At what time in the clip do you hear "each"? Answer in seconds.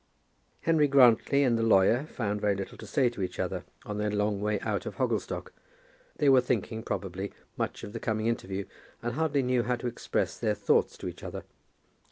3.21-3.37, 11.07-11.21